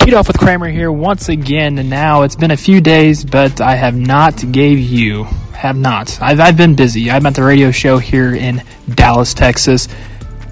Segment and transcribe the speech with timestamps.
[0.00, 1.76] Teed Off with Kramer here once again.
[1.76, 6.20] And now it's been a few days, but I have not gave you, have not.
[6.22, 7.10] I've, I've been busy.
[7.10, 9.88] I'm at the radio show here in Dallas, Texas.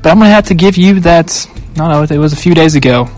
[0.02, 2.74] But I'm to have to give you that, no, no, it was a few days
[2.74, 3.08] ago.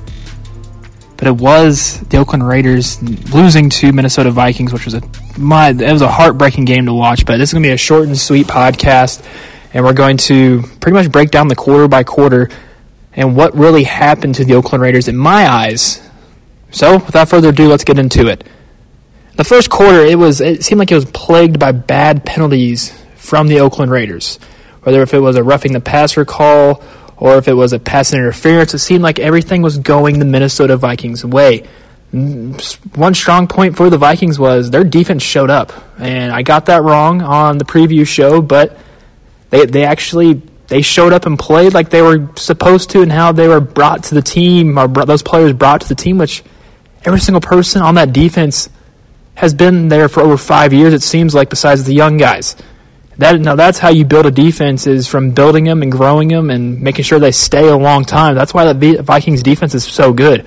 [1.17, 3.03] But it was the Oakland Raiders
[3.35, 5.03] losing to Minnesota Vikings, which was a
[5.37, 7.27] my it was a heartbreaking game to watch.
[7.27, 9.27] But this is to be a short and sweet podcast,
[9.75, 12.49] and we're going to pretty much break down the quarter by quarter
[13.13, 16.01] and what really happened to the Oakland Raiders in my eyes.
[16.71, 18.47] So, without further ado, let's get into it.
[19.37, 23.49] The first quarter, it was it seemed like it was plagued by bad penalties from
[23.49, 24.39] the Oakland Raiders.
[24.83, 26.83] Whether if it was a roughing the passer call
[27.17, 30.77] or if it was a pass interference, it seemed like everything was going the Minnesota
[30.77, 31.67] Vikings' way.
[32.13, 36.67] Mm, one strong point for the Vikings was their defense showed up, and I got
[36.67, 38.77] that wrong on the preview show, but
[39.51, 43.33] they they actually they showed up and played like they were supposed to, and how
[43.33, 46.43] they were brought to the team, or those players brought to the team, which
[47.05, 48.69] every single person on that defense
[49.35, 50.93] has been there for over five years.
[50.93, 52.57] It seems like, besides the young guys.
[53.19, 56.49] That now that's how you build a defense is from building them and growing them
[56.49, 58.35] and making sure they stay a long time.
[58.35, 60.47] That's why the Vikings defense is so good.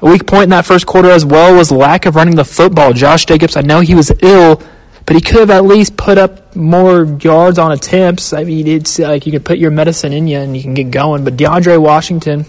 [0.00, 2.92] A weak point in that first quarter as well was lack of running the football.
[2.92, 4.62] Josh Jacobs, I know he was ill,
[5.04, 8.32] but he could have at least put up more yards on attempts.
[8.32, 10.90] I mean, it's like you can put your medicine in you and you can get
[10.90, 11.24] going.
[11.24, 12.44] But DeAndre Washington,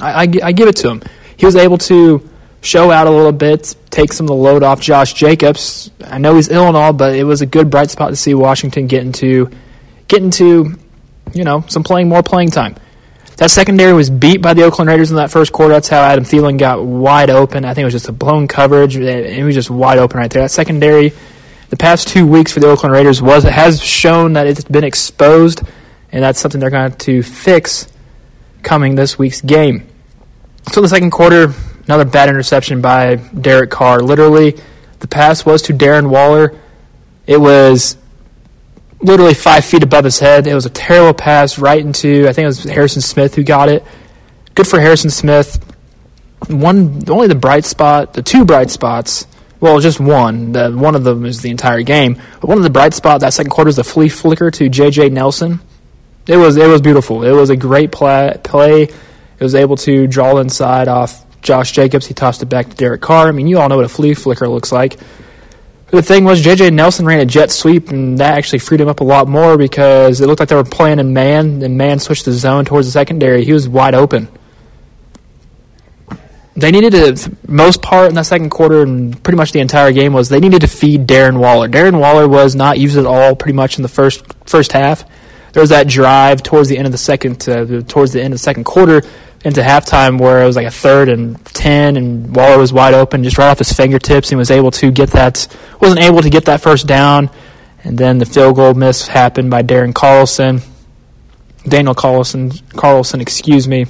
[0.00, 1.02] I, I, I give it to him.
[1.36, 2.28] He was able to
[2.62, 5.90] show out a little bit, take some of the load off Josh Jacobs.
[6.04, 8.34] I know he's ill and all, but it was a good bright spot to see
[8.34, 9.50] Washington get into,
[10.08, 10.76] get into,
[11.32, 12.76] you know, some playing more playing time.
[13.36, 15.74] That secondary was beat by the Oakland Raiders in that first quarter.
[15.74, 17.66] That's how Adam Thielen got wide open.
[17.66, 18.96] I think it was just a blown coverage.
[18.96, 20.42] It was just wide open right there.
[20.42, 21.12] That secondary,
[21.68, 25.60] the past two weeks for the Oakland Raiders was has shown that it's been exposed,
[26.12, 27.88] and that's something they're going to fix
[28.62, 29.86] coming this week's game.
[30.72, 31.54] So the second quarter,
[31.86, 34.00] Another bad interception by Derek Carr.
[34.00, 34.56] Literally,
[34.98, 36.58] the pass was to Darren Waller.
[37.28, 37.96] It was
[39.00, 40.48] literally five feet above his head.
[40.48, 43.68] It was a terrible pass right into, I think it was Harrison Smith who got
[43.68, 43.84] it.
[44.56, 45.64] Good for Harrison Smith.
[46.48, 49.26] One, only the bright spot, the two bright spots,
[49.60, 50.52] well, just one.
[50.52, 52.20] The, one of them is the entire game.
[52.40, 55.10] But one of the bright spots that second quarter is the flea flicker to J.J.
[55.10, 55.60] Nelson.
[56.26, 57.22] It was it was beautiful.
[57.22, 58.36] It was a great play.
[58.42, 58.88] play.
[59.38, 62.06] It was able to draw inside off Josh Jacobs.
[62.06, 63.28] He tossed it back to Derek Carr.
[63.28, 64.98] I mean, you all know what a flea flicker looks like.
[65.88, 66.70] The thing was, J.J.
[66.70, 70.20] Nelson ran a jet sweep, and that actually freed him up a lot more because
[70.20, 72.90] it looked like they were playing in man, and man switched the zone towards the
[72.90, 73.44] secondary.
[73.44, 74.28] He was wide open.
[76.56, 80.14] They needed to, most part in that second quarter and pretty much the entire game
[80.14, 81.68] was they needed to feed Darren Waller.
[81.68, 85.04] Darren Waller was not used at all pretty much in the first first half.
[85.52, 88.40] There was that drive towards the end of the second, uh, towards the end of
[88.40, 89.02] the second quarter
[89.46, 93.22] into halftime where it was like a third and 10 and Waller was wide open
[93.22, 95.46] just right off his fingertips and was able to get that
[95.80, 97.30] wasn't able to get that first down.
[97.84, 100.62] And then the field goal miss happened by Darren Carlson.
[101.62, 103.86] Daniel Carlson Carlson excuse me.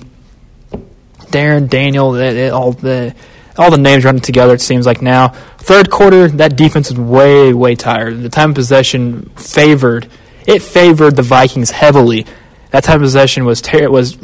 [1.30, 3.14] Darren Daniel it, it, all the
[3.56, 5.28] all the names running together it seems like now.
[5.56, 8.20] Third quarter that defense is way way tired.
[8.20, 10.06] The time of possession favored
[10.46, 12.26] it favored the Vikings heavily.
[12.72, 14.18] That time of possession was ter- was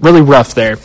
[0.00, 0.78] really rough there.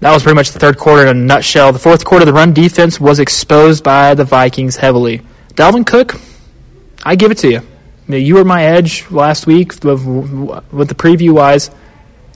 [0.00, 1.72] That was pretty much the third quarter in a nutshell.
[1.72, 5.20] The fourth quarter, the run defense was exposed by the Vikings heavily.
[5.54, 6.18] Dalvin Cook,
[7.04, 7.62] I give it to you.
[8.08, 11.70] You were my edge last week with, the preview wise.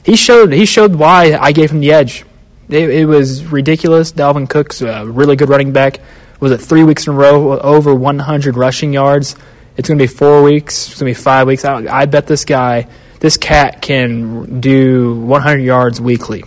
[0.04, 2.24] He showed he showed why I gave him the edge.
[2.68, 4.12] It, it was ridiculous.
[4.12, 6.00] Dalvin Cook's a really good running back.
[6.40, 9.36] Was it three weeks in a row over 100 rushing yards?
[9.76, 10.88] It's going to be four weeks.
[10.88, 11.64] It's going to be five weeks.
[11.64, 12.86] I, I bet this guy
[13.24, 16.44] this cat can do 100 yards weekly.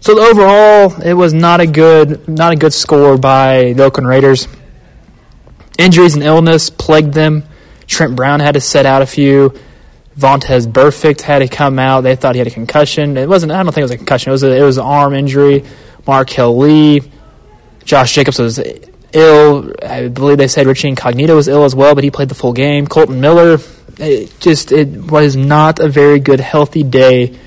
[0.00, 4.46] So overall, it was not a good not a good score by the Oakland Raiders.
[5.78, 7.44] Injuries and illness plagued them.
[7.86, 9.58] Trent Brown had to set out a few.
[10.18, 12.02] Vontaze Burfict had to come out.
[12.02, 13.16] They thought he had a concussion.
[13.16, 13.52] It wasn't.
[13.52, 14.32] I don't think it was a concussion.
[14.32, 15.64] It was a, it was an arm injury.
[16.06, 17.00] Marquel Lee,
[17.86, 18.60] Josh Jacobs was
[19.14, 19.72] ill.
[19.82, 22.52] I believe they said Richie Incognito was ill as well, but he played the full
[22.52, 22.86] game.
[22.86, 23.56] Kolton Miller
[23.98, 27.38] it just it was not a very good healthy day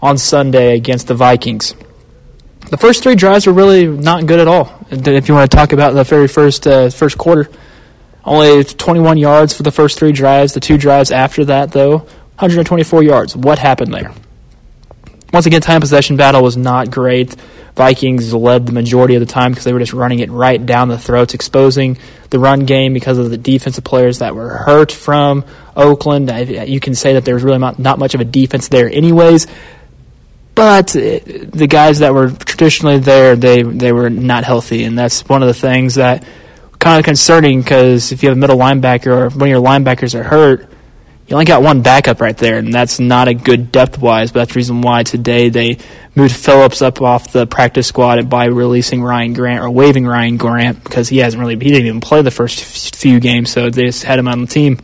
[0.00, 1.74] on Sunday against the Vikings.
[2.70, 4.72] The first three drives were really not good at all.
[4.90, 7.48] If you want to talk about the very first uh, first quarter,
[8.24, 10.52] only 21 yards for the first three drives.
[10.52, 13.36] The two drives after that, though, 124 yards.
[13.36, 14.12] What happened there?
[15.32, 17.36] Once again, time possession battle was not great.
[17.76, 20.88] Vikings led the majority of the time because they were just running it right down
[20.88, 21.98] the throats, exposing
[22.30, 25.44] the run game because of the defensive players that were hurt from
[25.76, 26.30] Oakland.
[26.68, 29.46] You can say that there's really not, not much of a defense there, anyways.
[30.56, 35.42] but the guys that were traditionally there, they they were not healthy, and that's one
[35.42, 36.24] of the things that
[36.78, 40.14] kind of concerning because if you have a middle linebacker or one of your linebackers
[40.14, 40.70] are hurt,
[41.26, 44.30] you only got one backup right there, and that's not a good depth wise.
[44.30, 45.78] But that's the reason why today they
[46.14, 50.84] moved Phillips up off the practice squad by releasing Ryan Grant or waiving Ryan Grant
[50.84, 54.04] because he hasn't really he didn't even play the first few games, so they just
[54.04, 54.78] had him on the team.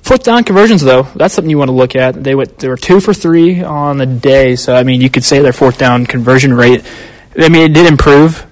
[0.00, 2.22] Fourth down conversions, though, that's something you want to look at.
[2.22, 5.22] They went, they were two for three on the day, so I mean, you could
[5.22, 6.84] say their fourth down conversion rate.
[7.38, 8.46] I mean, it did improve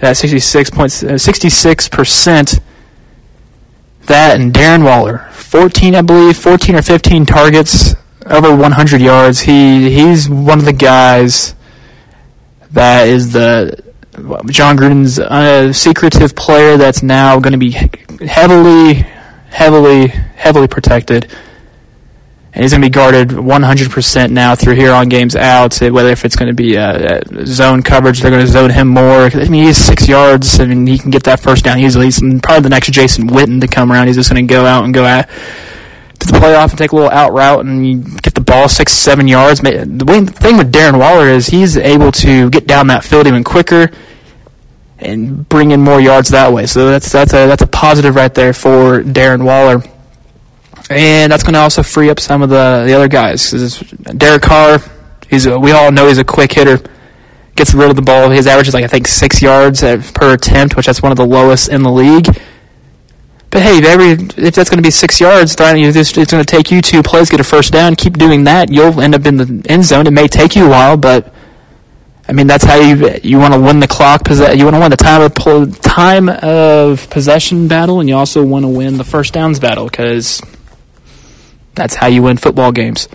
[0.00, 2.60] at 66 points, 66 uh, percent.
[4.06, 7.94] That and Darren Waller, 14, I believe, 14 or 15 targets,
[8.26, 9.42] over 100 yards.
[9.42, 11.54] He he's one of the guys
[12.72, 13.80] that is the
[14.46, 17.70] Jon Gruden's uh, secretive player that's now going to be
[18.26, 18.94] heavily
[19.48, 21.30] heavily, heavily protected.
[22.54, 25.76] And he's going to be guarded 100% now through here on games out.
[25.80, 28.86] Whether if it's going to be a, a zone coverage, they're going to zone him
[28.86, 29.24] more.
[29.26, 30.60] I mean, he's six yards.
[30.60, 32.06] I mean, he can get that first down easily.
[32.06, 34.06] He's probably the next Jason Witten to come around.
[34.06, 35.28] He's just going to go out and go at
[36.20, 39.26] to the playoff and take a little out route and get the ball six, seven
[39.26, 39.60] yards.
[39.60, 43.90] The thing with Darren Waller is he's able to get down that field even quicker
[44.98, 46.66] and bring in more yards that way.
[46.66, 49.82] So that's that's a that's a positive right there for Darren Waller.
[50.90, 53.50] And that's going to also free up some of the, the other guys.
[54.16, 54.80] Derek Carr,
[55.30, 56.78] he's a, we all know he's a quick hitter.
[57.56, 58.30] Gets rid of the ball.
[58.30, 61.24] His average is like I think six yards per attempt, which that's one of the
[61.24, 62.26] lowest in the league.
[63.54, 66.72] But hey, if, every, if that's going to be six yards, it's going to take
[66.72, 67.94] you two plays, get a first down.
[67.94, 68.72] Keep doing that.
[68.72, 70.08] You'll end up in the end zone.
[70.08, 71.32] It may take you a while, but
[72.28, 74.28] I mean, that's how you you want to win the clock.
[74.28, 78.64] You want to win the time of time of possession battle, and you also want
[78.64, 80.42] to win the first downs battle because
[81.74, 83.08] that's how you win football games.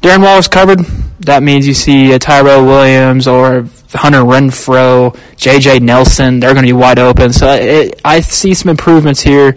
[0.00, 0.80] Darren Waller's covered.
[1.20, 5.78] That means you see a Tyrell Williams or Hunter Renfrow, J.J.
[5.78, 6.40] Nelson.
[6.40, 7.32] They're going to be wide open.
[7.32, 9.54] So it, I see some improvements here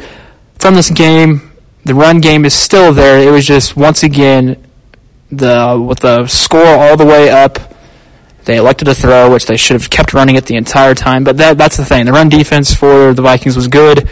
[0.59, 1.51] from this game.
[1.83, 3.19] The run game is still there.
[3.19, 4.63] It was just once again
[5.31, 7.59] the with the score all the way up.
[8.45, 11.25] They elected to throw, which they should have kept running it the entire time.
[11.25, 12.06] But that, that's the thing.
[12.06, 14.09] The run defense for the Vikings was good,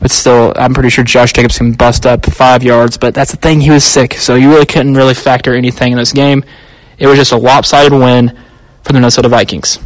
[0.00, 2.96] but still, I'm pretty sure Josh Jacobs can bust up five yards.
[2.96, 3.60] But that's the thing.
[3.60, 6.42] He was sick, so you really couldn't really factor anything in this game.
[6.98, 8.36] It was just a lopsided win
[8.82, 9.78] for the Minnesota Vikings.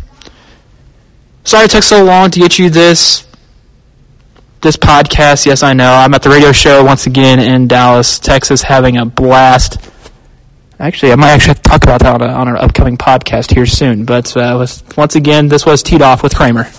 [1.42, 3.26] Sorry it took so long to get you this
[4.62, 5.46] this podcast.
[5.46, 5.92] Yes, I know.
[5.92, 9.90] I'm at the radio show once again in Dallas, Texas, having a blast.
[10.80, 13.54] Actually, I might actually have to talk about that on, a, on our upcoming podcast
[13.54, 14.04] here soon.
[14.04, 14.66] But uh,
[14.96, 16.70] once again, this was Teed Off with Kramer.